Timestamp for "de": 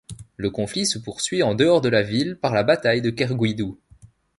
1.79-1.87, 3.03-3.11